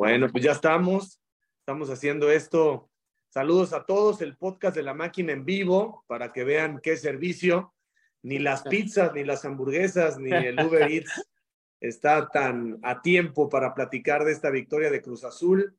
[0.00, 1.20] Bueno, pues ya estamos.
[1.58, 2.88] Estamos haciendo esto.
[3.28, 4.22] Saludos a todos.
[4.22, 7.74] El podcast de la máquina en vivo para que vean qué servicio.
[8.22, 11.28] Ni las pizzas, ni las hamburguesas, ni el Uber Eats
[11.80, 15.76] está tan a tiempo para platicar de esta victoria de Cruz Azul,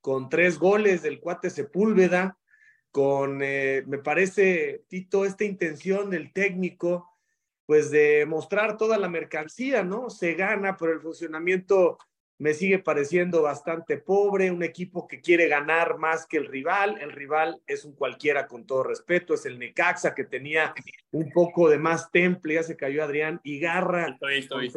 [0.00, 2.38] con tres goles del cuate Sepúlveda,
[2.92, 7.10] con, eh, me parece, Tito, esta intención del técnico,
[7.66, 10.10] pues de mostrar toda la mercancía, ¿no?
[10.10, 11.98] Se gana, pero el funcionamiento
[12.38, 17.10] me sigue pareciendo bastante pobre, un equipo que quiere ganar más que el rival, el
[17.10, 20.72] rival es un cualquiera con todo respeto, es el Necaxa que tenía
[21.10, 24.72] un poco de más temple, ya se cayó Adrián, y garra estoy,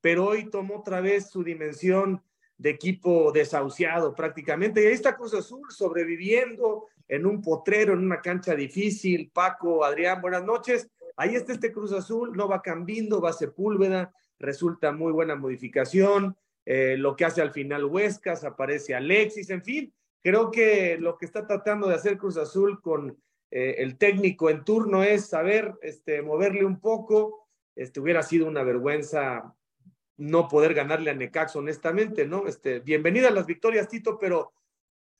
[0.00, 2.22] pero hoy tomó otra vez su dimensión
[2.56, 8.22] de equipo desahuciado prácticamente, y ahí está Cruz Azul sobreviviendo en un potrero, en una
[8.22, 13.34] cancha difícil, Paco, Adrián, buenas noches, ahí está este Cruz Azul, no va cambiando, va
[13.34, 16.34] Sepúlveda, resulta muy buena modificación,
[16.66, 21.24] eh, lo que hace al final Huescas, aparece Alexis, en fin, creo que lo que
[21.24, 23.16] está tratando de hacer Cruz Azul con
[23.52, 28.64] eh, el técnico en turno es saber este, moverle un poco, este, hubiera sido una
[28.64, 29.54] vergüenza
[30.16, 32.48] no poder ganarle a Necax, honestamente, ¿no?
[32.48, 34.52] Este, bienvenida a las victorias, Tito, pero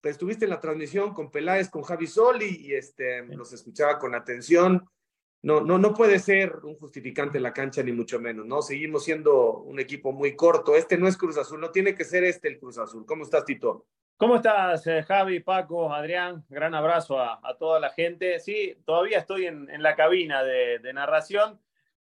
[0.01, 4.15] pues, estuviste en la transmisión con Peláez, con Javi Soli, y este, los escuchaba con
[4.15, 4.85] atención
[5.43, 8.63] no, no, no puede ser un justificante en la cancha, ni mucho menos, ¿no?
[8.63, 10.75] Seguimos siendo un equipo muy corto.
[10.75, 13.05] Este no es Cruz Azul, no tiene que ser este el Cruz Azul.
[13.07, 13.87] ¿Cómo estás, Tito?
[14.19, 16.43] ¿Cómo estás, eh, Javi, Paco, Adrián?
[16.49, 18.41] Gran abrazo a, toda la gente.
[18.41, 21.61] Sí, todavía estoy en, la cabina de, narración.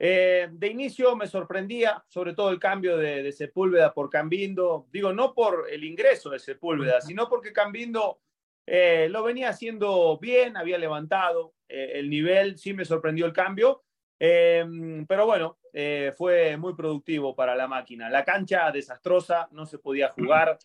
[0.00, 4.88] Eh, de inicio me sorprendía, sobre todo el cambio de, Sepúlveda por Cambindo.
[4.90, 8.18] Digo, no por el ingreso de Sepúlveda, sino porque Cambindo
[8.66, 13.82] eh, lo venía haciendo bien, había levantado eh, el nivel, sí me sorprendió el cambio,
[14.18, 18.08] em, pero bueno, eh, fue muy productivo para la máquina.
[18.08, 20.58] La cancha desastrosa, no se podía jugar.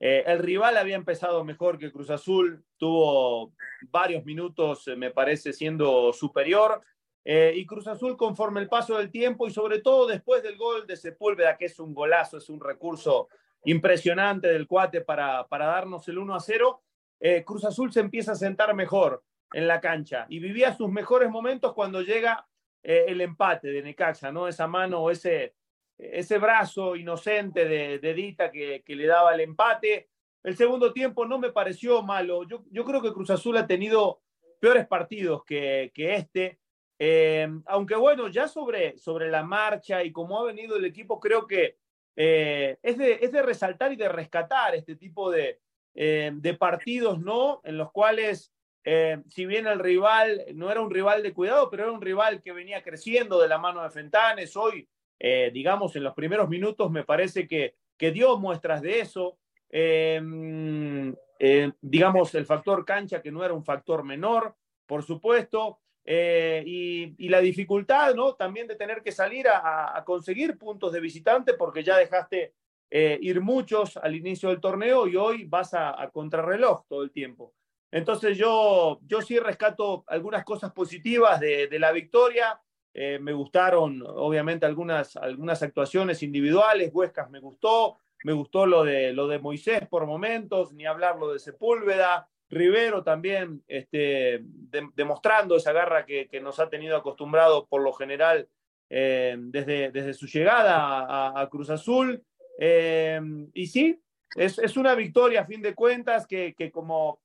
[0.00, 3.54] el rival había empezado mejor que Cruz Azul, tuvo
[3.90, 6.82] varios minutos, me parece, siendo superior.
[7.24, 10.96] y Cruz Azul, conforme el paso del tiempo y sobre todo después del gol de
[10.96, 13.28] Sepúlveda, que es un golazo, es un recurso
[13.64, 16.82] impresionante del cuate para, para darnos el 1 a 0,
[17.24, 19.24] eh, Cruz Azul se empieza a sentar mejor
[19.54, 22.46] en la cancha y vivía sus mejores momentos cuando llega
[22.82, 24.46] eh, el empate de Necaxa, ¿no?
[24.46, 25.54] Esa mano o ese,
[25.96, 30.10] ese brazo inocente de, Dita que, le daba el empate.
[30.42, 32.44] El segundo tiempo no me pareció malo.
[32.44, 34.20] Yo, yo creo que Cruz Azul ha tenido
[34.60, 36.58] peores partidos que, que este.
[36.98, 41.46] Eh, aunque bueno, ya sobre, sobre la marcha y cómo ha venido el equipo, creo
[41.46, 41.78] que
[42.14, 45.63] es, de, es de resaltar y de rescatar este tipo de,
[45.96, 47.60] eh, de partidos, ¿no?
[47.62, 51.84] En los cuales, eh, si bien el rival no era un rival de cuidado, pero
[51.84, 54.56] era un rival que venía creciendo de la mano de Fentanes.
[54.56, 54.88] Hoy,
[55.20, 59.38] eh, digamos, en los primeros minutos me parece que, que dio muestras de eso.
[61.80, 64.56] digamos, el factor cancha, que no era un factor menor,
[64.86, 65.78] por supuesto.
[66.04, 68.34] y, la dificultad, ¿no?
[68.34, 72.52] También de tener que salir a conseguir puntos de visitante porque ya dejaste
[72.96, 77.52] eh, ir muchos al inicio del torneo y hoy vas a, contrarreloj todo el tiempo.
[77.90, 82.56] Entonces yo, yo sí rescato algunas cosas positivas de, la victoria.
[82.94, 86.92] Eh, me gustaron, obviamente, algunas, algunas actuaciones individuales.
[86.94, 87.98] Huescas me gustó.
[88.22, 92.28] Me gustó lo de, lo de Moisés por momentos, ni hablar lo de Sepúlveda.
[92.48, 94.40] Rivero también este,
[94.94, 98.48] demostrando esa garra que, nos ha tenido acostumbrado por lo general
[98.88, 102.24] eh, desde, desde su llegada a Cruz Azul.
[102.58, 103.20] Eh,
[103.52, 104.00] y sí,
[104.36, 107.20] es, es, una victoria a fin de cuentas que, que, como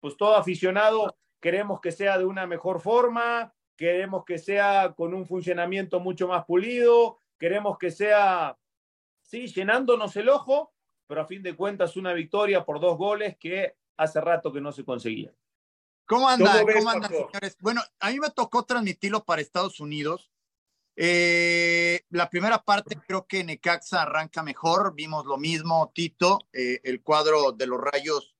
[0.00, 5.26] pues todo aficionado queremos que sea de una mejor forma, queremos que sea con un
[5.26, 8.56] funcionamiento mucho más pulido, queremos que sea,
[9.20, 10.72] sí, llenándonos el ojo,
[11.06, 14.72] pero a fin de cuentas una victoria por dos goles que hace rato que no
[14.72, 15.34] se conseguía.
[16.06, 17.56] ¿Cómo andan, ¿Cómo andan señores?
[17.60, 20.30] Bueno, a mí me tocó transmitirlo para Estados Unidos
[20.96, 27.02] eh, la primera parte creo que Necaxa arranca mejor, vimos lo mismo, Tito, eh, el
[27.02, 28.34] cuadro de los rayos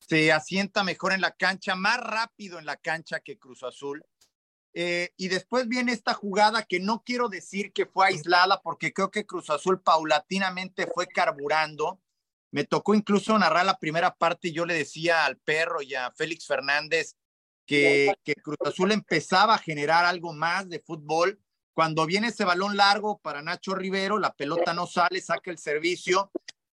[0.00, 4.04] se asienta mejor en la cancha, más rápido en la cancha que Cruz Azul.
[4.72, 9.10] Eh, y después viene esta jugada que no quiero decir que fue aislada porque creo
[9.10, 12.00] que Cruz Azul paulatinamente fue carburando.
[12.50, 16.10] Me tocó incluso narrar la primera parte y yo le decía al perro y a
[16.12, 17.14] Félix Fernández
[17.64, 21.40] que, que Cruz Azul empezaba a generar algo más de fútbol
[21.74, 26.30] cuando viene ese balón largo para Nacho Rivero, la pelota no sale, saca el servicio,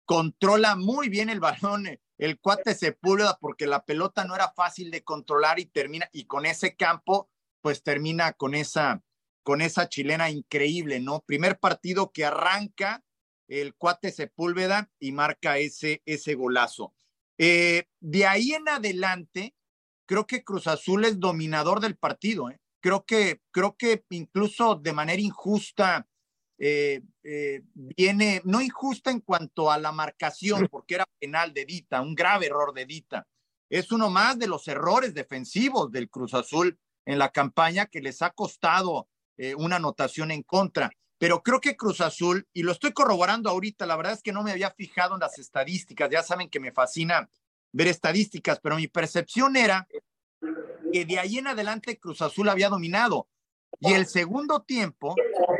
[0.04, 1.86] controla muy bien el balón,
[2.18, 6.24] el cuate se pulga porque la pelota no era fácil de controlar y termina, y
[6.24, 7.30] con ese campo,
[7.62, 9.02] pues termina con esa,
[9.42, 11.20] con esa chilena increíble, ¿no?
[11.20, 13.02] Primer partido que arranca
[13.48, 16.94] el cuate Sepúlveda y marca ese, ese golazo.
[17.38, 19.54] Eh, de ahí en adelante,
[20.06, 22.50] creo que Cruz Azul es dominador del partido.
[22.50, 22.60] ¿eh?
[22.80, 26.06] Creo, que, creo que incluso de manera injusta
[26.58, 27.02] eh,
[27.74, 32.46] viene, no injusta en cuanto a la marcación, porque era penal de Dita, un grave
[32.46, 33.26] error de Dita.
[33.68, 38.20] Es uno más de los errores defensivos del Cruz Azul en la campaña que les
[38.22, 39.08] ha costado
[39.56, 40.90] una anotación en contra.
[41.20, 44.42] Pero creo que Cruz Azul, y lo estoy corroborando ahorita, la verdad es que no
[44.42, 47.28] me había fijado en las estadísticas, ya saben que me fascina
[47.72, 49.86] ver estadísticas, pero mi percepción era
[50.92, 53.28] que de ahí en adelante Cruz Azul había dominado.
[53.78, 55.14] Y el segundo tiempo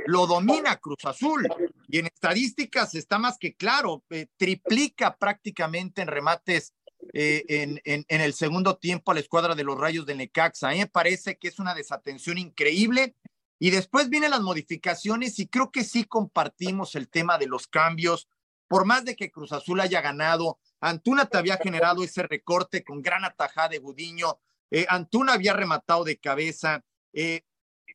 [0.07, 1.49] lo domina Cruz Azul.
[1.89, 6.75] Y en estadísticas está más que claro, eh, triplica prácticamente en remates
[7.13, 10.69] eh, en, el segundo tiempo a la escuadra de los Rayos de Necaxa.
[10.69, 13.17] A me parece que es una desatención increíble
[13.59, 18.29] y después vienen las modificaciones y creo que sí compartimos el tema de los cambios.
[18.69, 23.03] Por más de que Cruz Azul haya ganado, Antuna te había generado ese recorte con
[23.03, 24.39] gran atajada de Gudiño.
[24.71, 26.83] Eh, Antuna había rematado de cabeza.
[27.13, 27.43] Eh,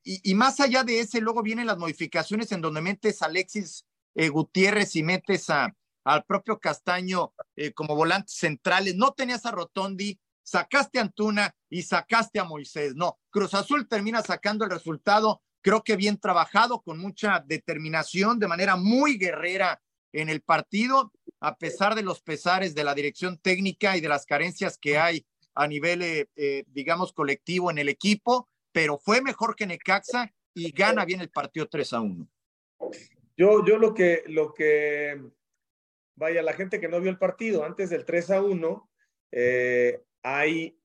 [0.04, 4.30] y, más allá de ese, luego vienen las modificaciones en donde metes a Alexis eh,
[4.30, 7.34] Gutiérrez y metes al propio Castaño
[7.74, 8.96] como volantes centrales.
[8.96, 12.94] No tenías a Rotondi, sacaste a Antuna y sacaste a Moisés.
[12.96, 18.48] No, Cruz Azul termina sacando el resultado creo que bien trabajado, con mucha determinación, de
[18.48, 19.82] manera muy guerrera
[20.14, 24.28] en el partido, a pesar de los pesares de la dirección técnica y de las
[24.28, 25.26] carencias que hay
[25.56, 30.72] a nivel, eh, eh, digamos, colectivo en el equipo, pero fue mejor que Necaxa y
[30.72, 32.28] gana bien el partido 3 a 1.
[33.38, 35.22] Yo, yo lo que, lo que,
[36.16, 38.90] vaya, la gente que no vio el partido antes del 3 a 1,
[39.32, 40.78] eh, hay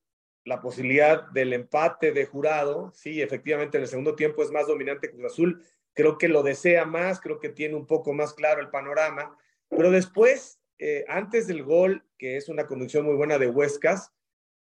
[0.44, 2.92] la posibilidad del empate de jurado.
[2.94, 5.64] Sí, efectivamente, en el segundo tiempo es más dominante Cruz Azul.
[5.94, 9.36] Creo que lo desea más, creo que tiene un poco más claro el panorama.
[9.68, 14.12] Pero después, eh, antes del gol, que es una conducción muy buena de Huescas,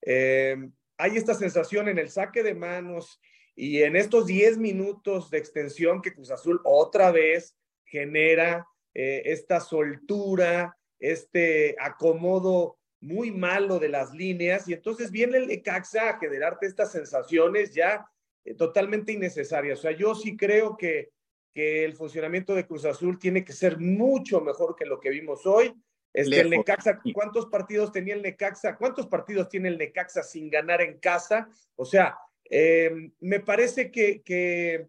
[0.04, 0.56] eh,
[0.96, 3.20] hay esta sensación en el saque de manos
[3.56, 9.60] y en estos 10 minutos de extensión que Cruz Azul otra vez genera eh, esta
[9.60, 16.66] soltura, este acomodo muy malo de las líneas y entonces viene el Necaxa a generarte
[16.66, 18.06] estas sensaciones ya
[18.44, 19.78] eh, totalmente innecesarias.
[19.78, 21.10] O sea, yo sí creo que,
[21.52, 25.44] que el funcionamiento de Cruz Azul tiene que ser mucho mejor que lo que vimos
[25.46, 25.74] hoy.
[26.14, 28.76] Este, el Necaxa, ¿cuántos partidos tenía el Necaxa?
[28.76, 31.48] ¿Cuántos partidos tiene el Necaxa sin ganar en casa?
[31.74, 34.86] O sea, em, me parece que, que,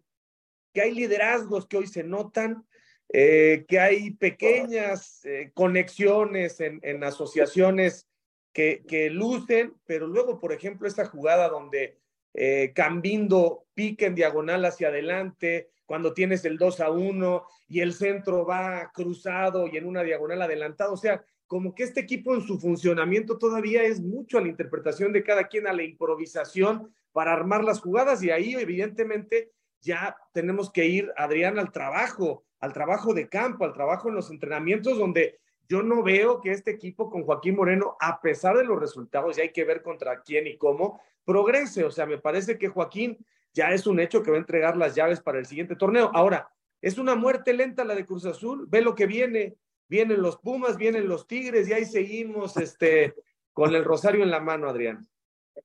[0.72, 2.64] que hay liderazgos que hoy se notan,
[3.08, 8.06] eh, que hay pequeñas eh, conexiones en, en asociaciones
[8.52, 11.98] que, que, lucen, pero luego, por ejemplo, esta jugada donde
[12.34, 17.94] eh, Cambindo pica en diagonal hacia adelante, cuando tienes el 2 a 1 y el
[17.94, 22.42] centro va cruzado y en una diagonal adelantado, o sea, como que este equipo en
[22.42, 27.32] su funcionamiento todavía es mucho a la interpretación de cada quien, a la improvisación para
[27.32, 33.14] armar las jugadas y ahí evidentemente ya tenemos que ir, Adrián, al trabajo al trabajo
[33.14, 35.38] de campo, al trabajo en los entrenamientos, donde
[35.68, 39.42] yo no veo que este equipo con Joaquín Moreno, a pesar de los resultados, ya
[39.42, 41.84] hay que ver contra quién y cómo, progrese.
[41.84, 43.18] O sea, me parece que Joaquín
[43.56, 46.12] ya es un hecho que va a entregar las llaves para el siguiente torneo.
[46.14, 46.48] Ahora,
[46.80, 49.56] es una muerte lenta la de Cruz Azul, ve lo que viene,
[49.88, 53.14] vienen los Pumas, vienen los Tigres y ahí seguimos este,
[53.52, 55.08] con el rosario en la mano, Adrián.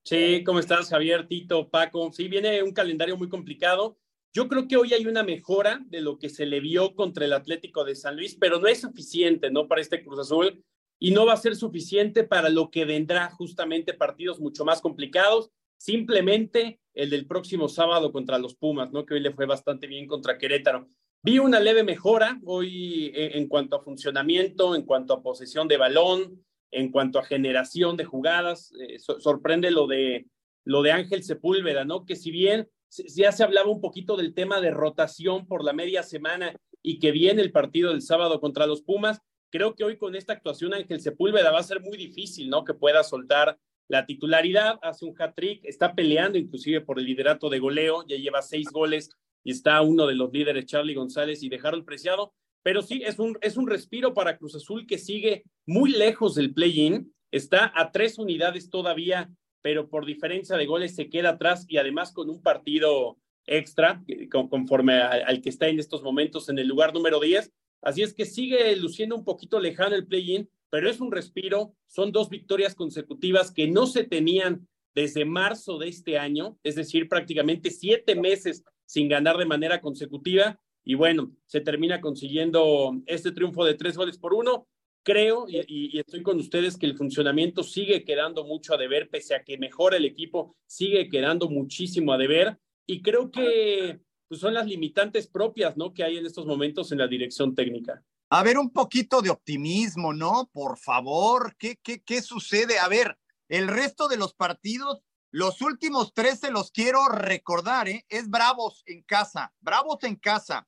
[0.03, 2.11] Sí, ¿cómo estás, Javier, Tito, Paco?
[2.11, 3.97] Sí, viene un calendario muy complicado
[4.33, 7.33] yo creo que hoy hay una mejora de lo que se le vio contra el
[7.33, 9.67] Atlético de San Luis, pero no es suficiente, ¿no?
[9.67, 10.63] Para este Cruz Azul
[10.99, 15.51] y no va a ser suficiente para lo que vendrá justamente partidos mucho más complicados.
[15.81, 19.03] Simplemente el del próximo sábado contra los Pumas, ¿no?
[19.03, 20.87] Que hoy le fue bastante bien contra Querétaro.
[21.23, 26.45] Vi una leve mejora hoy en, cuanto a funcionamiento, en cuanto a posesión de balón,
[26.69, 28.71] en cuanto a generación de jugadas.
[28.79, 30.27] Eh, sorprende lo de,
[30.65, 32.05] lo de Ángel Sepúlveda, ¿no?
[32.05, 32.69] Que si bien
[33.07, 37.11] ya se hablaba un poquito del tema de rotación por la media semana y que
[37.11, 39.19] viene el partido del sábado contra los Pumas.
[39.49, 42.65] Creo que hoy con esta actuación Ángel Sepúlveda va a ser muy difícil, ¿no?
[42.65, 43.57] Que pueda soltar
[43.91, 48.41] la titularidad, hace un hat-trick, está peleando inclusive por el liderato de goleo, ya lleva
[48.41, 49.09] seis goles
[49.43, 52.33] y está uno de los líderes, Charlie González y de Harold Preciado.
[52.63, 56.53] Pero sí, es un, es un respiro para Cruz Azul que sigue muy lejos del
[56.53, 59.29] play-in, está a tres unidades todavía
[59.61, 64.93] pero por diferencia de goles se queda atrás y además con un partido extra conforme
[65.01, 67.51] al que está en estos momentos en el lugar número 10.
[67.81, 71.75] Así es que sigue luciendo un poquito lejano el play-in, pero es un respiro.
[71.85, 77.07] Son dos victorias consecutivas que no se tenían desde marzo de este año, es decir,
[77.07, 80.59] prácticamente siete meses sin ganar de manera consecutiva.
[80.83, 84.67] y bueno, se termina consiguiendo este triunfo de tres goles por uno.
[85.03, 89.43] Creo y, estoy con ustedes que el funcionamiento sigue quedando mucho a deber, pese a
[89.43, 92.57] que mejora el equipo, sigue quedando muchísimo a deber.
[92.87, 95.93] Y creo que pues, son las limitantes propias ¿no?
[95.93, 98.03] que hay en estos momentos en la dirección técnica.
[98.33, 100.49] A ver, un poquito de optimismo, ¿no?
[100.53, 102.79] Por favor, ¿qué, qué, qué sucede?
[102.79, 103.19] A ver,
[103.49, 108.05] el resto de los partidos, los últimos tres se los quiero recordar, ¿eh?
[108.07, 110.65] Es Bravos en casa, Bravos en casa.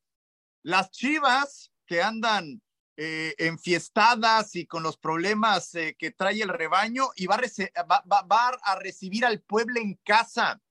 [0.61, 2.61] Las Chivas que andan
[2.97, 8.75] eh, enfiestadas y con los problemas eh, que trae el rebaño y va a, a
[8.75, 10.61] recibir al pueblo en casa.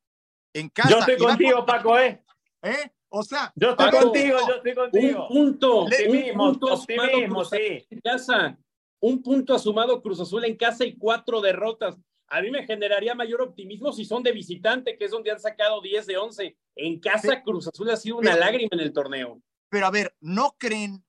[0.52, 0.90] En casa.
[0.90, 2.22] Yo estoy contigo, Paco, ¿eh?
[2.60, 2.92] ¿eh?
[3.14, 5.28] O sea, yo estoy contigo, yo estoy contigo.
[5.28, 7.86] Un punto, optimismo, un punto optimismo, sí.
[7.90, 8.58] En casa,
[9.00, 11.98] un punto asumado Cruz Azul en casa y cuatro derrotas.
[12.28, 15.82] A mí me generaría mayor optimismo si son de visitante, que es donde han sacado
[15.82, 16.56] 10 de 11.
[16.76, 19.42] En casa, Cruz Azul ha sido una lágrima en el torneo.
[19.68, 21.04] Pero a ver, ¿no creen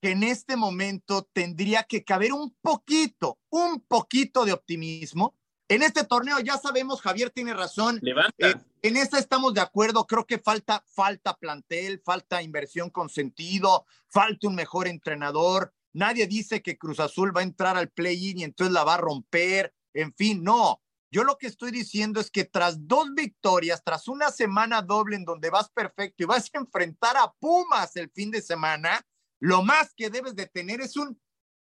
[0.00, 5.36] que en este momento tendría que caber un poquito, un poquito de optimismo?
[5.68, 7.98] En este torneo ya sabemos, Javier tiene razón.
[8.00, 8.48] Levanta.
[8.48, 10.06] Eh, en esta estamos de acuerdo.
[10.06, 15.72] Creo que falta, falta plantel, falta inversión con sentido, falta un mejor entrenador.
[15.92, 18.98] Nadie dice que Cruz Azul va a entrar al play-in y entonces la va a
[18.98, 19.74] romper.
[19.92, 20.80] En fin, no.
[21.12, 25.24] Yo lo que estoy diciendo es que tras dos victorias, tras una semana doble en
[25.24, 29.04] donde vas perfecto y vas a enfrentar a Pumas el fin de semana,
[29.40, 31.20] lo más que debes de tener es un,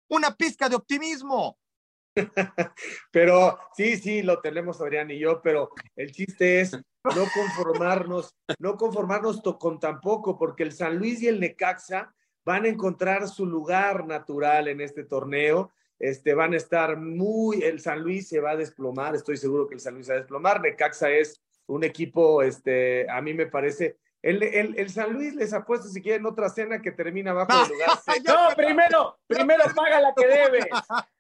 [0.09, 1.59] una pizca de optimismo.
[3.13, 6.79] pero sí, sí, lo tenemos Adrián y yo, pero el chiste es
[7.15, 12.13] no conformarnos, no conformarnos con tan poco, porque el San Luis y el Necaxa
[12.45, 17.81] van a encontrar su lugar natural en este torneo este, van a estar muy, el
[17.81, 20.21] San Luis se va a desplomar, estoy seguro que el San Luis se va a
[20.21, 25.35] desplomar, Necaxa es un equipo, este, a mí me parece, el, el, el San Luis
[25.35, 27.89] les apuesto si quieren otra cena que termina abajo del lugar.
[28.25, 30.67] no, primero, primero paga la que debes.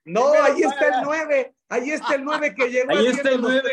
[0.04, 3.70] No, ahí está el 9, ahí está el 9 que llegó ahí está el 9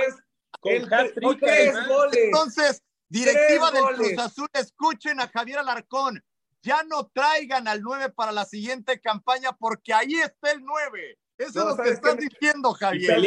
[0.64, 2.20] con tres goles.
[2.24, 6.24] Entonces, directiva del Cruz Azul, escuchen a Javier Alarcón
[6.64, 11.20] ya no traigan al 9 para la siguiente campaña porque ahí está el 9.
[11.38, 13.22] Eso es lo que estás diciendo, Javier.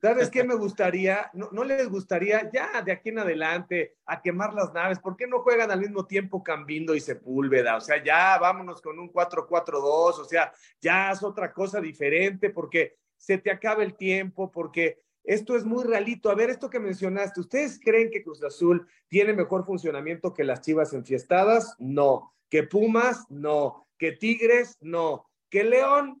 [0.00, 1.30] ¿Sabes qué me gustaría?
[1.32, 4.98] No, no, les gustaría ya de aquí en adelante a quemar las naves.
[4.98, 7.76] ¿Por qué no juegan al mismo tiempo Cambindo y Sepúlveda?
[7.76, 9.84] O sea, ya vámonos con un 4-4-2.
[9.84, 15.56] O sea, ya es otra cosa diferente porque se te acaba el tiempo, porque esto
[15.56, 16.30] es muy realito.
[16.30, 20.60] A ver, esto que mencionaste, ¿ustedes creen que Cruz Azul tiene mejor funcionamiento que las
[20.60, 21.74] Chivas enfiestadas?
[21.78, 22.34] No.
[22.48, 23.24] ¿Que Pumas?
[23.30, 23.86] No.
[23.98, 24.76] ¿Que Tigres?
[24.80, 25.26] No.
[25.50, 26.20] ¿Que León?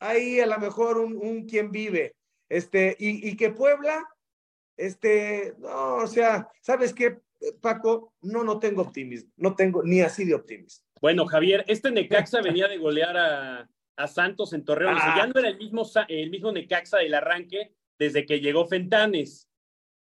[0.00, 2.14] Ahí a lo mejor un, quien vive.
[2.48, 4.04] Este, y, y que Puebla,
[4.76, 7.20] este, no, o sea, ¿sabes qué,
[7.60, 8.12] Paco?
[8.22, 10.84] No, no tengo optimismo, no tengo ni así de optimismo.
[11.00, 13.68] Bueno, Javier, este Necaxa venía de golear a,
[14.08, 14.96] Santos en Torreón.
[14.96, 15.26] ya ah.
[15.26, 19.48] no era el mismo, el mismo Necaxa del arranque, desde que llegó Fentanes.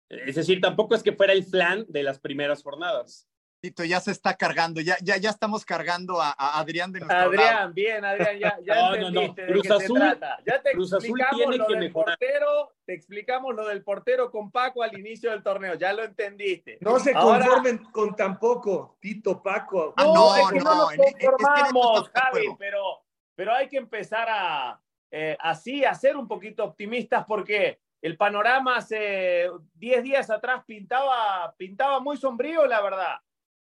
[0.09, 3.27] Es decir, tampoco es que fuera el flan de las primeras jornadas.
[3.59, 7.73] Tito, ya se está cargando, ya, ya, ya estamos cargando a, Adrián de nuestro Adrián,
[7.73, 9.53] bien, Adrián, ya, ya no, entendiste no, no.
[9.53, 9.99] Cruz Azul,
[10.45, 14.51] Ya te Cruz Azul tiene lo que del portero, te explicamos lo del portero con
[14.51, 16.77] Paco al inicio del torneo, ya lo entendiste.
[16.81, 19.95] No se conformen con tan poco, Tito, Paco.
[19.97, 23.03] Ah, no, es que no, nos conformamos, Javi, pero,
[23.33, 24.79] pero hay que empezar a,
[25.11, 31.53] eh, así a ser un poquito optimistas porque el panorama hace 10 días atrás pintaba,
[31.57, 33.15] pintaba muy sombrío, la verdad.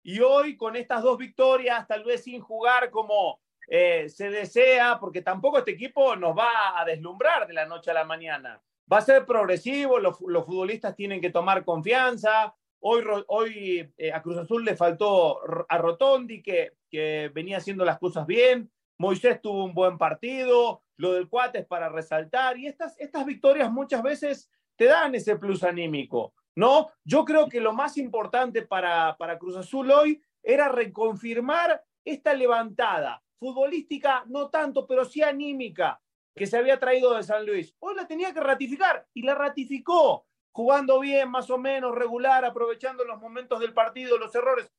[0.04, 5.22] Y hoy con estas dos victorias, tal vez sin jugar como eh, se desea, porque
[5.22, 8.62] tampoco este equipo nos va a deslumbrar de la noche a la mañana.
[8.92, 12.56] Va a ser progresivo, los, futbolistas tienen que tomar confianza.
[12.80, 17.98] Hoy, hoy eh, a Cruz Azul le faltó a Rotondi, que, que venía haciendo las
[17.98, 18.72] cosas bien.
[19.00, 23.72] Moisés tuvo un buen partido, lo del cuate es para resaltar y estas, estas victorias
[23.72, 26.90] muchas veces te dan ese plus anímico, ¿no?
[27.04, 33.22] Yo creo que lo más importante para, para Cruz Azul hoy era reconfirmar esta levantada
[33.40, 36.02] futbolística, no tanto, pero sí anímica
[36.36, 37.74] que se había traído de San Luis.
[37.80, 43.06] Hoy la tenía que ratificar y la ratificó, jugando bien, más o menos regular, aprovechando
[43.06, 44.72] los momentos del partido, los errores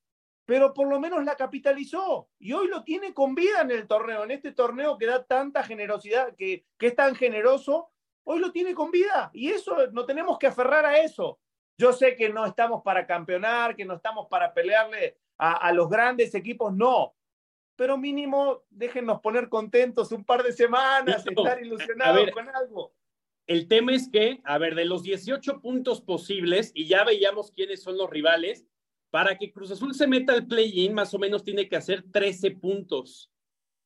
[0.46, 4.24] pero por lo menos la capitalizó y hoy lo tiene con vida en el torneo,
[4.24, 7.90] en este torneo que da tanta generosidad, que, que es tan generoso,
[8.24, 11.40] hoy lo tiene con vida y eso no tenemos que aferrar a eso.
[11.76, 16.34] Yo sé que no estamos para campeonar, que no estamos para pelearle a, los grandes
[16.34, 17.14] equipos, no,
[17.74, 22.94] pero mínimo déjennos poner contentos un par de semanas, estar ilusionados con algo.
[23.46, 27.82] El tema es que, a ver, de los 18 puntos posibles, y ya veíamos quiénes
[27.82, 28.66] son los rivales,
[29.10, 32.52] para que Cruz Azul se meta al play-in, más o menos tiene que hacer 13
[32.52, 33.30] puntos.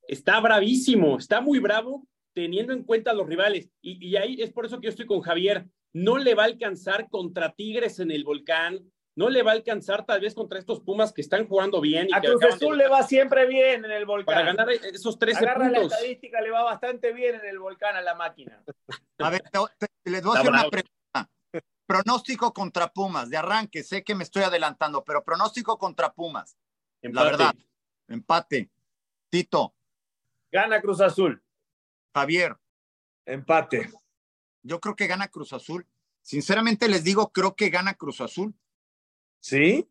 [0.08, 3.70] Está bravísimo, está muy bravo teniendo en cuenta a los rivales.
[3.82, 5.66] Y, y ahí es por eso que yo estoy con Javier.
[5.92, 10.06] No le va a alcanzar contra Tigres en el volcán, no le va a alcanzar
[10.06, 12.08] tal vez contra estos Pumas que están jugando bien.
[12.08, 14.34] Y a Cruz Azul le va siempre bien en el volcán.
[14.34, 18.00] Para ganar esos 13 Agarra la estadística, le va bastante bien en el volcán a
[18.00, 18.62] la máquina.
[19.18, 19.42] A ver,
[20.04, 20.99] les voy a hacer una pregunta.
[21.90, 26.56] Pronóstico contra Pumas, de arranque, sé que me estoy adelantando, pero pronóstico contra Pumas.
[27.02, 27.52] La verdad,
[28.06, 28.70] empate.
[29.28, 29.74] Tito.
[30.52, 31.42] Gana Cruz Azul.
[32.14, 32.56] Javier.
[33.26, 33.90] Empate.
[34.62, 35.84] Yo creo que gana Cruz Azul.
[36.22, 38.54] Sinceramente les digo, creo que gana Cruz Azul.
[39.40, 39.90] ¿Sí?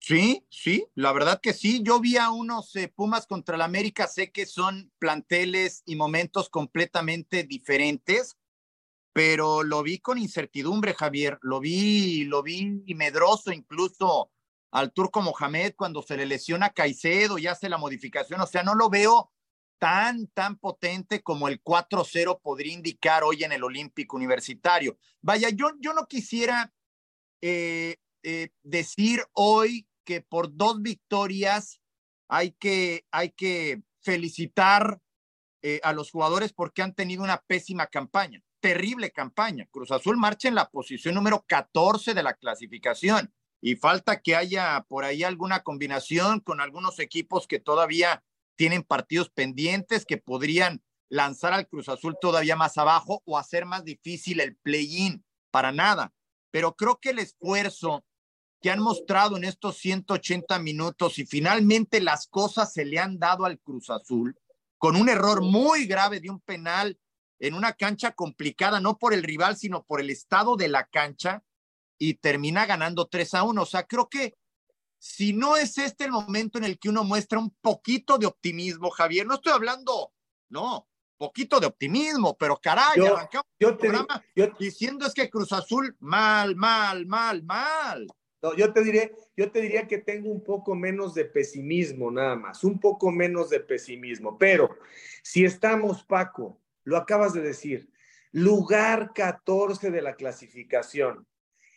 [0.00, 1.84] Sí, sí, la verdad que sí.
[1.84, 6.50] Yo vi a unos eh, Pumas contra el América, sé que son planteles y momentos
[6.50, 8.36] completamente diferentes,
[9.18, 11.40] pero lo vi con incertidumbre, Javier.
[11.42, 14.30] Lo vi, lo vi medroso incluso
[14.70, 18.40] al turco Mohamed cuando se le lesiona Caicedo y hace la modificación.
[18.40, 19.32] O sea, no lo veo
[19.78, 24.96] tan, tan potente como el 4-0 podría indicar hoy en el Olímpico Universitario.
[25.20, 26.72] Vaya, yo, yo no quisiera
[27.40, 31.80] eh, eh, decir hoy que por dos victorias
[32.28, 35.00] hay que, hay que felicitar
[35.60, 39.66] eh, a los jugadores porque han tenido una pésima campaña, terrible campaña.
[39.70, 44.84] Cruz Azul marcha en la posición número 14 de la clasificación y falta que haya
[44.88, 48.24] por ahí alguna combinación con algunos equipos que todavía
[48.56, 53.84] tienen partidos pendientes que podrían lanzar al Cruz Azul todavía más abajo o hacer más
[53.84, 55.24] difícil el play-in.
[55.50, 56.12] Para nada.
[56.50, 58.04] Pero creo que el esfuerzo
[58.60, 63.44] que han mostrado en estos 180 minutos y finalmente las cosas se le han dado
[63.44, 64.36] al Cruz Azul
[64.78, 66.98] con un error muy grave de un penal
[67.38, 71.42] en una cancha complicada, no por el rival, sino por el estado de la cancha
[71.98, 73.62] y termina ganando 3 a 1.
[73.62, 74.36] O sea, creo que
[74.98, 78.90] si no es este el momento en el que uno muestra un poquito de optimismo,
[78.90, 80.12] Javier, no estoy hablando,
[80.48, 83.90] no, poquito de optimismo, pero caray, yo, arrancamos yo te,
[84.34, 88.06] yo, diciendo es que Cruz Azul mal, mal, mal, mal.
[88.40, 92.36] No, yo te diré, yo te diría que tengo un poco menos de pesimismo nada
[92.36, 94.78] más, un poco menos de pesimismo, pero
[95.22, 97.90] si estamos, Paco, lo acabas de decir,
[98.32, 101.26] lugar 14 de la clasificación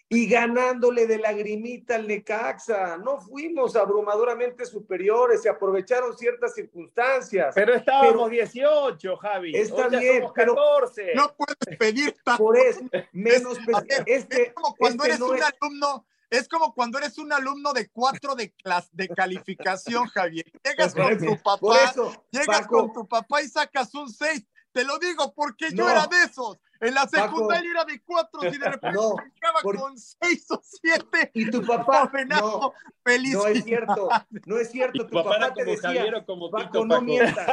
[0.08, 7.54] y ganándole de lagrimita al Necaxa, no fuimos abrumadoramente superiores, se aprovecharon ciertas circunstancias.
[7.56, 9.56] Pero estábamos 18, Javi.
[9.56, 11.14] Está bien, pero 14.
[11.14, 15.38] no puedes pedir Por eso, menos es, este, es como cuando este eres no un
[15.38, 15.44] es...
[15.44, 20.46] alumno es como cuando eres un alumno de cuatro de, clase, de calificación, Javier.
[20.64, 24.48] Llegas con tu papá, eso, llegas Paco, con tu papá y sacas un seis.
[24.72, 26.60] Te lo digo porque no, yo era de esos.
[26.80, 29.78] En la secundaria Paco, era de cuatro y de repente no, acaba por...
[29.78, 31.30] con seis o siete.
[31.34, 33.34] Y tu papá, no, feliz.
[33.34, 34.10] No es cierto,
[34.46, 35.06] no es cierto.
[35.06, 37.48] Tu papá, papá te decía, Javier, como Paco, Tito, no mientas,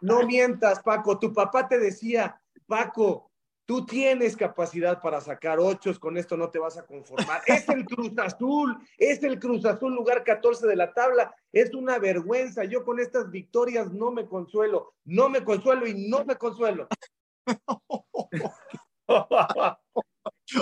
[0.00, 1.18] no mientas, Paco.
[1.18, 3.27] Tu papá te decía, Paco,
[3.68, 7.42] Tú tienes capacidad para sacar ochos, con esto no te vas a conformar.
[7.44, 11.36] Es el Cruz Azul, es el Cruz Azul, lugar 14 de la tabla.
[11.52, 12.64] Es una vergüenza.
[12.64, 16.88] Yo con estas victorias no me consuelo, no me consuelo y no me consuelo.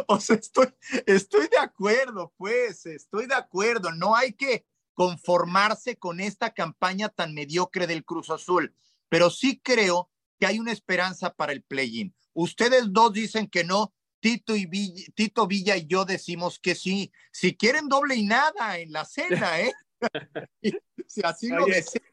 [0.08, 0.66] o sea, estoy,
[1.06, 3.92] estoy de acuerdo, pues, estoy de acuerdo.
[3.92, 8.74] No hay que conformarse con esta campaña tan mediocre del Cruz Azul,
[9.08, 12.12] pero sí creo que hay una esperanza para el play-in.
[12.36, 17.10] Ustedes dos dicen que no, Tito, y Villa, Tito Villa y yo decimos que sí.
[17.32, 19.72] Si quieren doble y nada en la cena, ¿eh?
[21.06, 22.04] si así lo desean.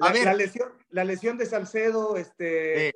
[0.00, 0.24] A la, ver.
[0.24, 2.94] La lesión, la lesión de Salcedo, este,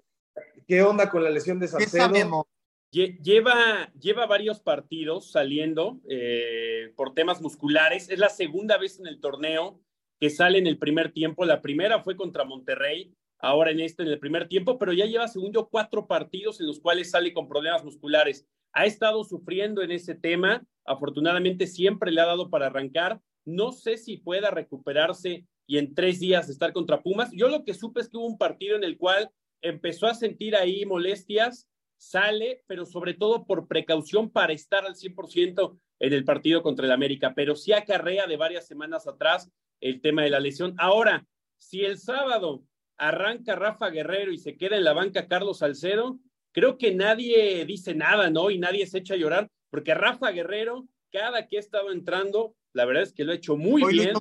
[0.67, 2.49] ¿qué onda con la lesión de Salcedo?
[2.91, 8.09] Lleva, lleva varios partidos saliendo eh, por temas musculares.
[8.09, 9.79] Es la segunda vez en el torneo
[10.19, 11.45] que sale en el primer tiempo.
[11.45, 15.29] La primera fue contra Monterrey ahora en este, en el primer tiempo, pero ya lleva,
[15.29, 18.47] según cuatro partidos en los cuales sale con problemas musculares.
[18.73, 23.21] Ha estado sufriendo en ese tema, afortunadamente siempre le ha dado para arrancar.
[23.45, 27.31] No sé si pueda recuperarse y en tres días estar contra Pumas.
[27.33, 30.55] Yo lo que supe es que hubo un partido en el cual empezó a sentir
[30.57, 36.63] ahí molestias, sale, pero sobre todo por precaución para estar al 100% en el partido
[36.63, 39.51] contra el América, pero sí acarrea de varias semanas atrás
[39.81, 40.75] el tema de la lesión.
[40.79, 41.27] Ahora,
[41.59, 42.65] si el sábado
[43.03, 46.21] arranca Rafa Guerrero y se queda en la banca Carlos Salcedo,
[46.53, 48.49] creo que nadie dice nada, ¿no?
[48.51, 52.85] Y nadie se echa a llorar, porque Rafa Guerrero, cada que ha estado entrando, la
[52.85, 54.13] verdad es que lo ha hecho muy hoy bien.
[54.13, 54.21] Lo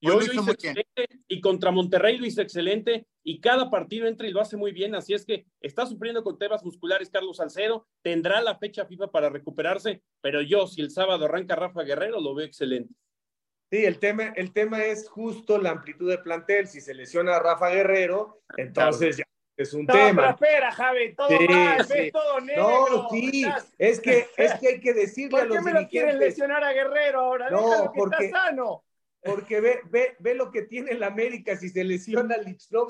[0.00, 3.70] y hoy, hoy lo hizo, hizo excelente, y contra Monterrey lo hizo excelente, y cada
[3.70, 7.08] partido entra y lo hace muy bien, así es que está sufriendo con temas musculares
[7.08, 11.84] Carlos Salcedo, tendrá la fecha FIFA para recuperarse, pero yo, si el sábado arranca Rafa
[11.84, 12.92] Guerrero, lo veo excelente.
[13.72, 16.68] Sí, el tema, el tema es justo la amplitud de plantel.
[16.68, 19.24] Si se lesiona a Rafa Guerrero, entonces ya
[19.56, 20.36] es un tema.
[20.38, 22.86] Pero espera, Javi, todo mal, ves todo negro.
[22.90, 23.46] No, sí,
[23.78, 26.62] es que, es que hay que decirle a los ¿Por qué me lo quieren lesionar
[26.62, 27.48] a Guerrero ahora?
[27.48, 28.84] No, porque, está sano.
[29.22, 32.36] Porque ve, ve, ve lo que tiene el América, si se lesiona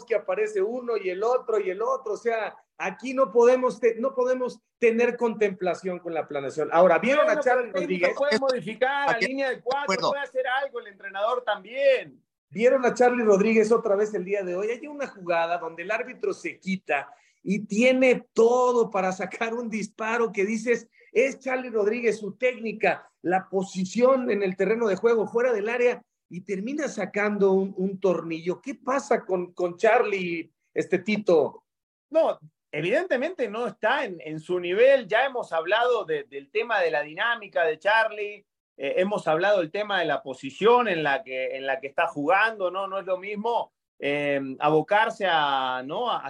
[0.09, 4.15] que aparece uno y el otro y el otro, o sea, aquí no podemos, no
[4.15, 6.69] podemos tener contemplación con la planeación.
[6.73, 8.15] Ahora, ¿vieron a Charlie Rodríguez?
[8.17, 12.21] Puede modificar a línea de cuatro, puede hacer algo el entrenador también.
[12.51, 14.69] Vieron a Charlie Rodríguez otra vez el día de hoy.
[14.69, 20.33] Hay una jugada donde el árbitro se quita y tiene todo para sacar un disparo
[20.33, 25.53] que dices, es Charlie Rodríguez, su técnica, la posición en el terreno de juego, fuera
[25.53, 28.61] del área, y termina sacando un, tornillo.
[28.61, 31.65] ¿Qué pasa con, con Charlie, este Tito?
[32.11, 32.39] No,
[32.73, 35.07] evidentemente no está en, su nivel.
[35.07, 38.47] Ya hemos hablado del tema de la dinámica de Charlie,
[38.79, 42.89] eh, hemos hablado del tema de la posición en la que, está jugando, ¿no?
[42.89, 45.85] No es lo mismo eh, abocarse a,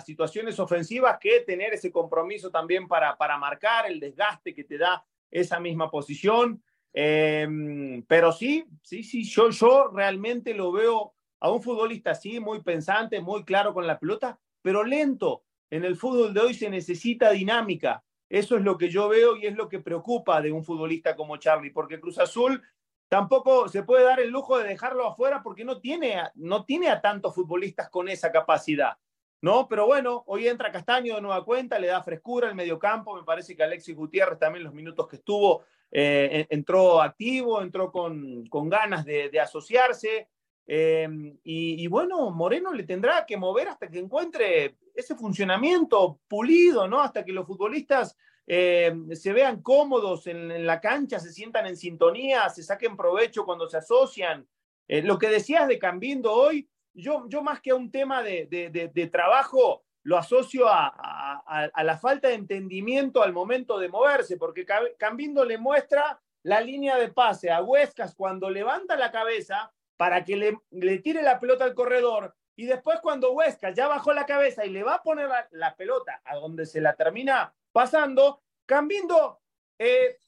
[0.05, 5.05] situaciones ofensivas que tener ese compromiso también para, para marcar el desgaste que te da
[5.31, 6.63] esa misma posición.
[6.93, 12.63] Eh, pero sí, sí, sí, yo, yo realmente lo veo a un futbolista así, muy
[12.63, 17.31] pensante, muy claro con la pelota, pero lento en el fútbol de hoy se necesita
[17.31, 18.05] dinámica.
[18.29, 21.39] Eso es lo que yo veo y es lo que preocupa de un futbolista como
[21.39, 22.63] Charlie, porque Cruz Azul
[23.09, 27.01] tampoco se puede dar el lujo de dejarlo afuera porque no tiene, no tiene a
[27.01, 28.99] tantos futbolistas con esa capacidad.
[29.41, 29.67] ¿no?
[29.67, 33.17] Pero bueno, hoy entra Castaño de nueva cuenta, le da frescura al mediocampo.
[33.17, 38.47] Me parece que Alexis Gutiérrez también los minutos que estuvo eh, entró activo, entró con,
[38.49, 40.29] con ganas de, de asociarse.
[40.67, 47.01] Em, y, bueno, Moreno le tendrá que mover hasta que encuentre ese funcionamiento pulido, ¿no?
[47.01, 52.49] Hasta que los futbolistas em, se vean cómodos en, la cancha, se sientan en sintonía,
[52.49, 54.47] se saquen provecho cuando se asocian.
[54.87, 58.47] Eh, lo que decías de Cambindo hoy, yo, yo más que a un tema de,
[58.47, 64.37] de, trabajo, lo asocio a, a, a, la falta de entendimiento al momento de moverse,
[64.37, 64.67] porque
[64.99, 70.37] Cambindo le muestra la línea de pase a Huescas cuando levanta la cabeza para que
[70.37, 74.65] le, le tire la pelota al corredor y después cuando Huesca ya bajó la cabeza
[74.65, 79.41] y le va a poner la, pelota a donde se la termina pasando, Cambindo
[79.79, 80.19] eh,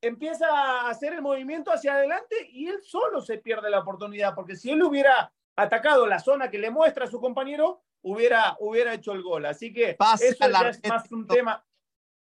[0.00, 4.56] empieza a hacer el movimiento hacia adelante y él solo se pierde la oportunidad, porque
[4.56, 9.12] si él hubiera atacado la zona que le muestra a su compañero, hubiera, hubiera hecho
[9.12, 9.44] el gol.
[9.46, 11.64] Así que eso ya es más un tema.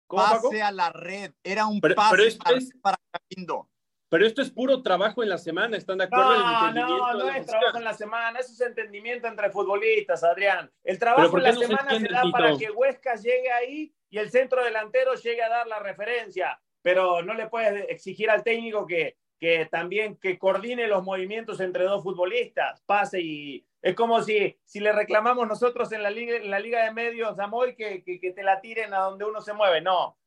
[0.08, 2.38] Pase a la red, era un pase
[2.80, 3.68] para Cambindo.
[4.10, 6.38] Pero esto es puro trabajo en la semana, ¿están de acuerdo?
[6.38, 10.70] No, no, no es trabajo en la semana, eso es entendimiento entre futbolistas, Adrián.
[10.82, 14.64] El trabajo en la semana se, da para que Huescas llegue ahí y el centro
[14.64, 19.66] delantero llegue a dar la referencia, pero no le puedes exigir al técnico que, que
[19.70, 23.64] también que coordine los movimientos entre dos futbolistas, pase y...
[23.80, 27.38] Es como si, si le reclamamos nosotros en la liga, en la liga de medios
[27.38, 30.18] a Moy que, que, que te la tiren a donde uno se mueve, no.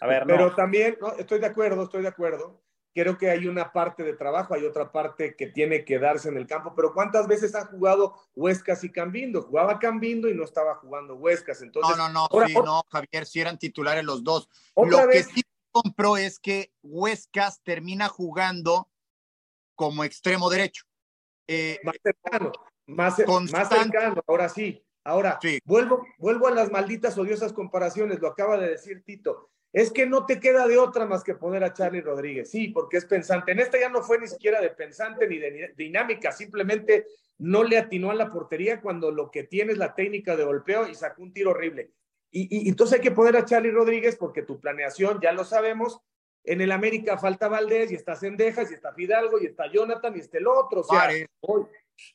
[0.00, 2.62] A ver, Pero también, no, estoy de acuerdo, estoy de acuerdo
[2.94, 6.36] creo que hay una parte de trabajo, hay otra parte que tiene que darse en
[6.36, 9.42] el campo, pero ¿cuántas veces han jugado Huescas y Cambindo?
[9.42, 11.96] Jugaba Cambindo y no estaba jugando Huescas, entonces...
[11.96, 14.48] No, no, no, sí, no, Javier, si eran titulares los dos.
[14.76, 18.88] Lo que sí compró es que Huescas termina jugando
[19.74, 20.84] como extremo derecho.
[21.46, 22.52] Eh, más cercano,
[22.86, 23.18] más,
[23.52, 24.84] más cercano, ahora sí.
[25.02, 30.06] Ahora, Vuelvo, vuelvo a las malditas odiosas comparaciones, lo acaba de decir Tito es que
[30.06, 32.50] no te queda de otra más que poner a Charlie Rodríguez.
[32.50, 33.52] Sí, porque es pensante.
[33.52, 37.06] En esta ya no fue ni siquiera de pensante ni de dinámica, simplemente
[37.38, 40.88] no le atinó a la portería cuando lo que tiene es la técnica de golpeo
[40.88, 41.92] y sacó un tiro horrible.
[42.32, 46.00] Y, entonces hay que poner a Charlie Rodríguez porque tu planeación, ya lo sabemos,
[46.44, 50.20] en el América falta Valdés y está Cendejas y está Fidalgo y está Jonathan y
[50.20, 50.80] está el otro.
[50.80, 51.08] O sea,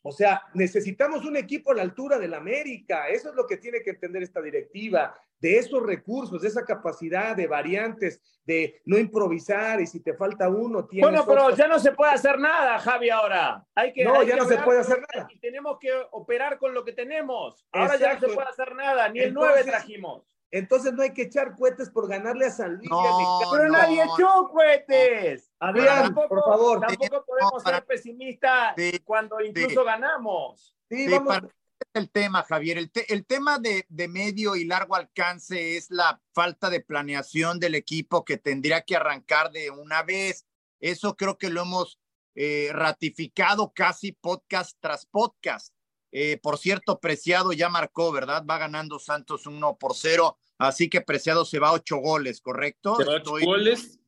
[0.02, 3.08] o sea, necesitamos un equipo a la altura del América.
[3.08, 7.36] Eso es lo que tiene que entender esta directiva, de esos recursos, de esa capacidad
[7.36, 11.80] de variantes, de no improvisar y si te falta uno, tienes Bueno, pero ya no
[11.80, 13.64] se puede hacer nada, Javi, ahora.
[13.76, 15.28] Hay que, no, ya no se puede hacer nada.
[15.30, 17.66] Y tenemos que operar con lo que tenemos.
[17.72, 20.24] Ahora ya no se puede hacer nada, ni el 9 trajimos.
[20.52, 22.90] Entonces no hay que echar cohetes por ganarle a San Luis.
[23.52, 25.52] pero nadie echó cohetes.
[25.60, 26.80] Adrián, por favor.
[26.80, 30.76] Tampoco podemos ser pesimistas cuando incluso ganamos.
[30.90, 31.42] Sí, vamos.
[31.94, 32.78] el tema, Javier.
[32.78, 37.76] El, el tema de, de, medio y largo alcance es la falta de planeación del
[37.76, 40.46] equipo que tendría que arrancar de una vez.
[40.80, 42.00] Eso creo que lo hemos
[42.36, 45.74] eh, ratificado casi podcast tras podcast.
[46.18, 48.46] Eh, por cierto, Preciado ya marcó, ¿verdad?
[48.50, 52.96] Va ganando Santos 1 por 0, así que Preciado se va a 8 goles, ¿correcto?
[52.96, 54.00] Se va 8 goles.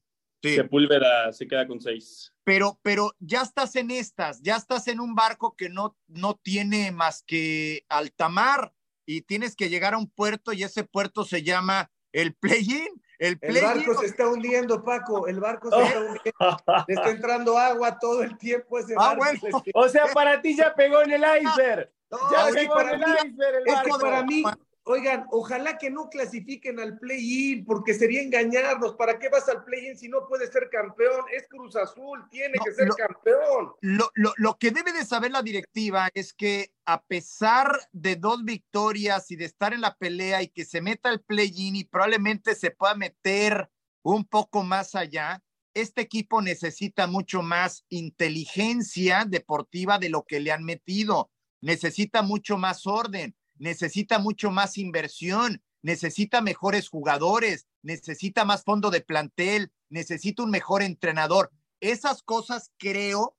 [0.42, 2.34] Sepúlveda se queda con seis.
[2.46, 6.92] Pero, pero ya estás en estas, ya estás en un barco que no, no tiene
[6.92, 8.72] más que altamar
[9.06, 12.88] y tienes que llegar a un puerto y ese puerto se llama el play-in.
[13.20, 15.28] El, play barco se está hundiendo, Paco.
[15.28, 16.86] El barco se está hundiendo.
[16.88, 19.42] Le está entrando agua todo el tiempo ese ah, Bueno.
[19.74, 21.92] O sea, para ti ya pegó en el iceberg.
[22.32, 23.96] Ya en el iceberg el barco.
[23.96, 24.44] Es para mí,
[24.90, 28.96] Oigan, ojalá que no clasifiquen al play-in, porque sería engañarnos.
[28.96, 31.26] ¿Para qué vas al play-in si no puedes ser campeón?
[31.36, 33.74] Es Cruz Azul, tiene que ser campeón.
[33.82, 39.30] Lo, lo, que debe de saber la directiva es que a pesar de dos victorias
[39.30, 42.72] y de estar en la pelea y que se meta al play-in y probablemente se
[42.72, 43.70] pueda meter
[44.04, 45.44] un poco más allá,
[45.74, 51.30] este equipo necesita mucho más inteligencia deportiva de lo que le han metido.
[51.62, 59.02] Necesita mucho más orden necesita mucho más inversión, necesita mejores jugadores, necesita más fondo de
[59.02, 61.52] plantel, necesita un mejor entrenador.
[61.80, 63.36] Esas cosas creo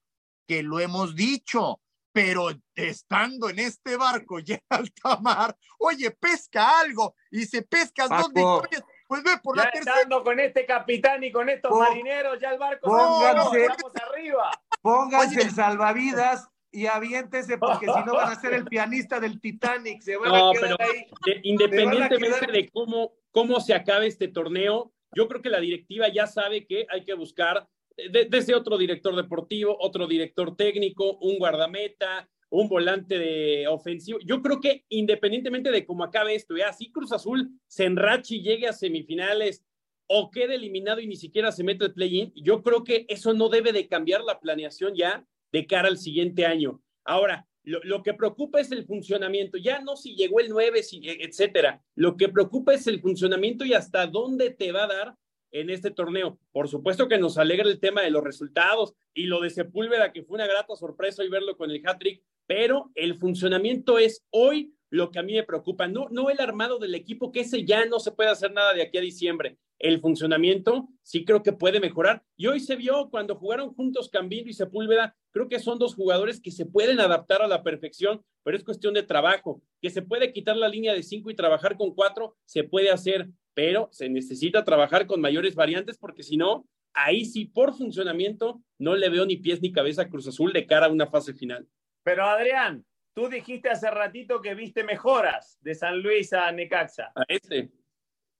[0.46, 1.80] que lo hemos dicho,
[2.12, 8.32] pero estando en este barco ya alta mar, oye, pesca algo y se pescas dos
[8.32, 10.22] victorias, pues ve por la tercera.
[10.24, 13.68] con este capitán y con estos marineros, ya el barco pónganse,
[14.02, 14.50] arriba.
[14.80, 20.02] Pónganse el salvavidas y aviéntese porque si no van a ser el pianista del Titanic,
[20.02, 21.40] se van a quedar ahí.
[21.42, 26.66] independientemente de cómo, cómo se acabe este torneo, yo creo que la directiva ya sabe
[26.66, 27.66] que hay que buscar
[28.10, 34.18] desde otro director deportivo, otro director técnico, un guardameta, un volante de ofensivo.
[34.24, 38.42] Yo creo que independientemente de cómo acabe esto, ya si Cruz Azul se enrache y
[38.42, 39.64] llegue a semifinales
[40.06, 43.48] o quede eliminado y ni siquiera se mete el play-in, yo creo que eso no
[43.48, 46.82] debe de cambiar la planeación ya de cara al siguiente año.
[47.04, 51.24] Ahora, lo, que preocupa es el funcionamiento, ya no si llegó el 9, si, e,
[51.24, 51.82] etcétera.
[51.94, 55.14] Lo que preocupa es el funcionamiento y hasta dónde te va a dar
[55.50, 56.38] en este torneo.
[56.52, 60.22] Por supuesto que nos alegra el tema de los resultados y lo de Sepúlveda, que
[60.22, 65.10] fue una grata sorpresa y verlo con el hat-trick, pero el funcionamiento es hoy lo
[65.10, 67.98] que a mí me preocupa, no, no el armado del equipo, que ese ya no
[68.00, 69.58] se puede hacer nada de aquí a diciembre.
[69.78, 72.22] El funcionamiento sí creo que puede mejorar.
[72.36, 76.40] Y hoy se vio cuando jugaron juntos Cambillo y Sepúlveda, creo que son dos jugadores
[76.40, 79.62] que se pueden adaptar a la perfección, pero es cuestión de trabajo.
[79.80, 83.28] Que se puede quitar la línea de cinco y trabajar con cuatro, se puede hacer,
[83.54, 88.96] pero se necesita trabajar con mayores variantes porque si no, ahí sí por funcionamiento no
[88.96, 91.68] le veo ni pies ni cabeza a Cruz Azul de cara a una fase final.
[92.02, 92.84] Pero Adrián,
[93.18, 97.10] Tú dijiste hace ratito que viste mejoras de San Luis a Necaxa.
[97.16, 97.68] A este.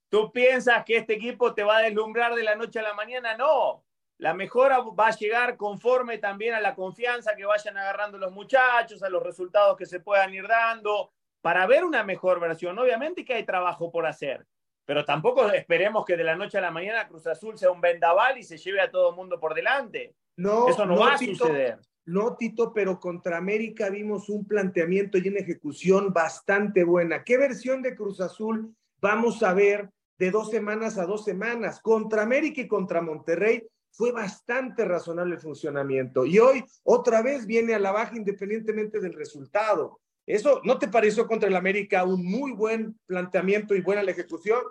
[0.09, 3.37] ¿Tú piensas que este equipo te va a deslumbrar de la noche a la mañana?
[3.37, 3.85] No.
[4.19, 9.03] La mejora va a llegar conforme también a la confianza que vayan agarrando los muchachos,
[9.03, 11.11] a los resultados que se puedan ir dando,
[11.41, 12.79] para ver una mejor versión.
[12.79, 14.47] Obviamente que hay trabajo por hacer,
[14.85, 18.39] pero tampoco esperemos que de la noche a la mañana Cruz Azul sea un vendaval
[18.39, 20.15] y se lleve a todo el mundo por delante.
[20.37, 21.81] No, eso no, va a suceder.
[22.09, 27.23] No, Tito, pero contra América vimos un planteamiento y una ejecución bastante buena.
[27.23, 31.83] ¿Qué versión de Cruz Azul vamos a ver de dos semanas a dos semanas?
[31.83, 36.25] Contra América y contra Monterrey fue bastante razonable el funcionamiento.
[36.25, 40.01] Y hoy otra vez viene a la baja independientemente del resultado.
[40.25, 44.63] ¿Eso no te pareció contra el América un muy buen planteamiento y buena la ejecución?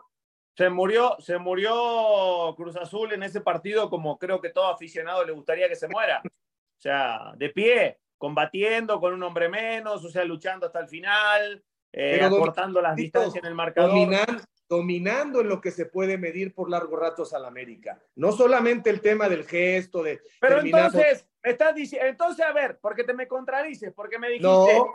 [0.56, 5.34] Se murió, se murió Cruz Azul en ese partido como creo que todo aficionado le
[5.34, 6.24] gustaría que se muera.
[6.78, 11.64] O sea, de pie, combatiendo con un hombre menos, o sea, luchando hasta el final,
[11.92, 13.94] eh, acortando las distancias en el marcador.
[14.70, 18.00] Dominando en lo que se puede medir por largos ratos al América.
[18.16, 20.20] No solamente el tema del gesto, de.
[20.40, 24.48] Pero entonces, me estás diciendo, entonces, a ver, porque te me contradices, porque me dijiste,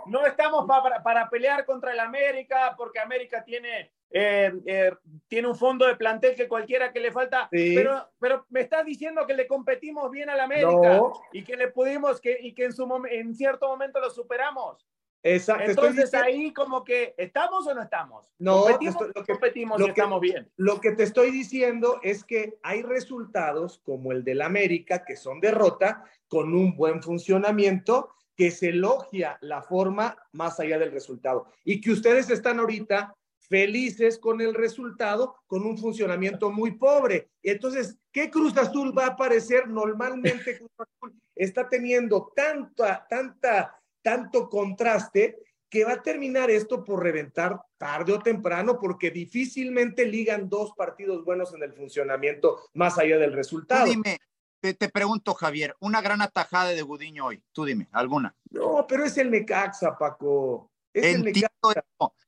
[0.06, 4.92] no, estamos para, para pelear contra el América, porque América tiene eh, eh,
[5.26, 9.26] tiene un fondo de plantel que cualquiera que le falta, pero, pero me estás diciendo
[9.26, 11.00] que le competimos bien al América
[11.32, 14.86] y que le pudimos que, y que en, su en cierto momento lo superamos.
[15.22, 15.70] Exacto.
[15.70, 18.32] Entonces ahí como que estamos o no estamos.
[18.38, 20.50] No, competimos, lo que, competimos lo estamos bien.
[20.56, 25.40] Lo que te estoy diciendo es que hay resultados como el del América que son
[25.40, 31.80] derrota con un buen funcionamiento que se elogia la forma más allá del resultado y
[31.80, 33.14] que ustedes están ahorita
[33.52, 37.28] felices con el resultado, con un funcionamiento muy pobre.
[37.42, 39.68] Entonces, ¿qué Cruz Azul va a aparecer?
[39.68, 45.38] Normalmente Cruz Azul está teniendo tanta, tanta, tanto contraste
[45.70, 51.24] que va a terminar esto por reventar tarde o temprano, porque difícilmente ligan dos partidos
[51.24, 53.86] buenos en el funcionamiento más allá del resultado.
[53.86, 54.18] dime,
[54.60, 58.36] te, pregunto, Javier, una gran atajada de Gudiño hoy, tú dime, alguna.
[58.50, 60.70] No, pero es el Necaxa, Paco.
[60.92, 61.50] Es el Necaxa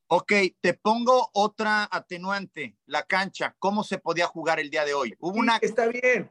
[0.06, 3.54] Ok, te pongo otra atenuante, la cancha.
[3.58, 5.14] ¿Cómo se podía jugar el día de hoy?
[5.18, 5.56] Hubo una...
[5.58, 6.30] Está bien,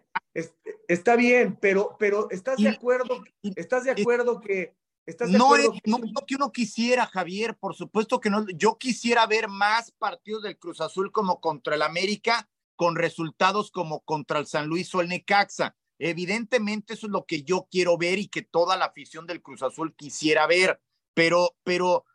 [0.88, 3.24] está bien, pero, pero ¿estás de acuerdo?
[3.56, 4.76] ¿Estás de acuerdo que...
[5.06, 8.46] ¿estás de no, es, no lo que uno quisiera, Javier, por supuesto que no.
[8.56, 14.02] Yo quisiera ver más partidos del Cruz Azul como contra el América, con resultados como
[14.02, 15.76] contra el San Luis o el Necaxa.
[16.00, 19.64] Evidentemente eso es lo que yo quiero ver y que toda la afición del Cruz
[19.64, 20.82] Azul quisiera ver,
[21.14, 22.06] pero, pero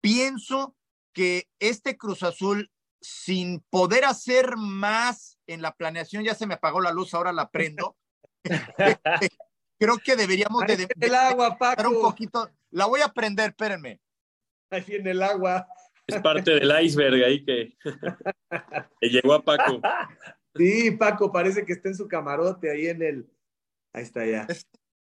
[0.00, 0.76] pienso
[1.12, 6.80] que este Cruz Azul, sin poder hacer más en la planeación, ya se me apagó
[6.80, 7.96] la luz, ahora la prendo.
[9.78, 11.88] Creo que deberíamos de, el agua, Paco.
[11.88, 12.50] un poquito.
[12.70, 14.00] La voy a prender, espérenme.
[14.70, 15.66] Ahí viene el agua.
[16.06, 17.76] Es parte del iceberg ahí que,
[19.00, 19.80] que llegó a Paco.
[20.54, 23.30] Sí, Paco, parece que está en su camarote ahí en el.
[23.92, 24.46] Ahí está ya.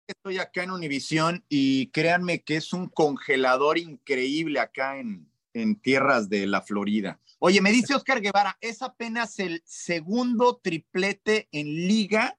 [0.07, 6.29] Estoy acá en Univisión y créanme que es un congelador increíble acá en, en tierras
[6.29, 7.19] de la Florida.
[7.39, 12.37] Oye, me dice Oscar Guevara, es apenas el segundo triplete en liga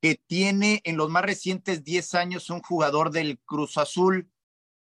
[0.00, 4.30] que tiene en los más recientes 10 años un jugador del Cruz Azul.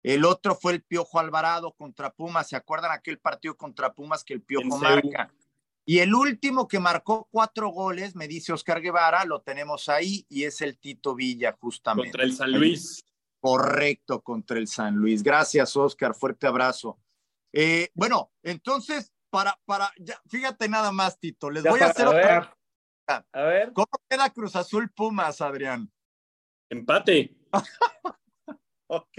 [0.02, 2.50] El otro fue el Piojo Alvarado contra Pumas.
[2.50, 5.32] ¿Se acuerdan aquel partido contra Pumas que el Piojo marca?
[5.86, 10.46] Y el último que marcó cuatro goles, me dice Oscar Guevara, lo tenemos ahí y
[10.46, 12.12] es el Tito Villa, justamente.
[12.12, 13.04] Contra el San Luis.
[13.40, 15.22] Correcto, contra el San Luis.
[15.22, 16.16] Gracias, Oscar.
[16.16, 16.98] Fuerte abrazo.
[17.52, 22.58] Eh, bueno, entonces, para, para, ya, fíjate nada más, Tito, les voy a hacer otra.
[23.08, 23.74] A ver.
[23.74, 25.92] ¿Cómo queda Cruz Azul Pumas, Adrián?
[26.70, 27.36] Empate.
[28.88, 29.14] ok,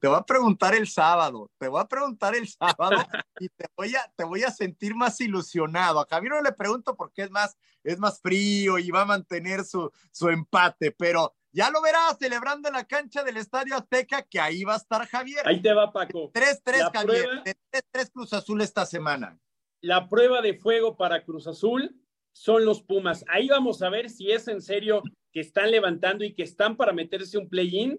[0.00, 2.96] te voy a preguntar el sábado, te voy a preguntar el sábado
[3.40, 6.00] y te voy a, te voy a sentir más ilusionado.
[6.00, 9.64] A Javier no le pregunto porque es más, es más frío y va a mantener
[9.64, 14.38] su, su empate, pero ya lo verás celebrando en la cancha del Estadio Azteca, que
[14.38, 15.46] ahí va a estar Javier.
[15.46, 16.30] Ahí te va, Paco.
[16.32, 17.28] 3-3, Javier.
[17.72, 19.38] 3-3 Cruz Azul esta semana.
[19.80, 21.98] La prueba de fuego para Cruz Azul
[22.36, 23.24] son los Pumas.
[23.28, 26.92] Ahí vamos a ver si es en serio que están levantando y que están para
[26.92, 27.98] meterse un play-in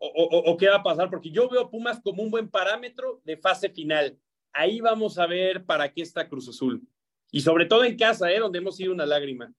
[0.00, 3.70] o, qué va a pasar, porque yo veo Pumas como un buen parámetro de fase
[3.70, 4.18] final.
[4.52, 6.82] Ahí vamos a ver para qué está Cruz Azul.
[7.30, 8.40] Y sobre todo en casa, ¿eh?
[8.40, 9.52] donde hemos sido una lágrima.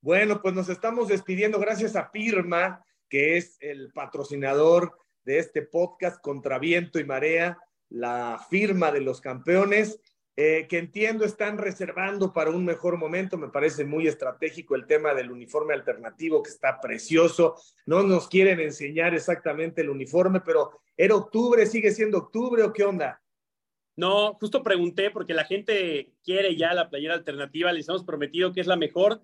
[0.00, 6.20] Bueno, pues nos estamos despidiendo gracias a Firma, que es el patrocinador de este podcast
[6.20, 7.56] Contra Viento y Marea,
[7.88, 10.00] la firma de los campeones,
[10.36, 13.36] eh, que entiendo están reservando para un mejor momento.
[13.36, 17.56] Me parece muy estratégico el tema del uniforme alternativo, que está precioso.
[17.86, 21.66] No nos quieren enseñar exactamente el uniforme, pero ¿era octubre?
[21.66, 23.22] ¿Sigue siendo octubre o qué onda?
[23.94, 28.62] No, justo pregunté porque la gente quiere ya la playera alternativa, les hemos prometido que
[28.62, 29.22] es la mejor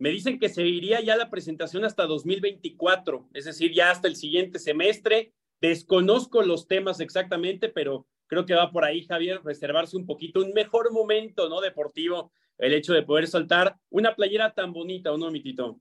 [0.00, 4.16] me dicen que se iría ya la presentación hasta 2024, es decir, ya hasta el
[4.16, 5.34] siguiente semestre.
[5.60, 10.52] Desconozco los temas exactamente, pero creo que va por ahí, Javier, reservarse un poquito, un
[10.52, 11.60] mejor momento, ¿no?
[11.60, 15.80] Deportivo, el hecho de poder saltar una playera tan bonita, ¿o no, mitito?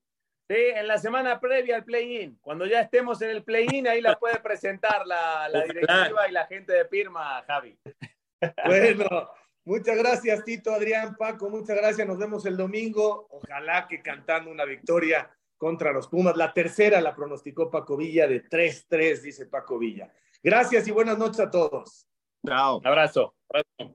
[0.50, 2.38] Sí, en la semana previa al play-in.
[2.42, 6.48] Cuando ya estemos en el play-in, ahí la puede presentar la, la directiva y la
[6.48, 7.78] gente de Pirma, Javi.
[8.66, 9.30] Bueno,
[9.70, 12.08] Muchas gracias, Tito, Adrián, Paco, muchas gracias.
[12.08, 13.28] Nos vemos el domingo.
[13.30, 16.36] Ojalá que cantando una victoria contra los Pumas.
[16.36, 20.12] La tercera la pronosticó Paco Villa de 3-3, dice Paco Villa.
[20.42, 22.09] Gracias y buenas noches a todos.
[22.46, 22.82] Chao.
[22.84, 23.34] Abrazo.
[23.50, 23.94] Abrazo.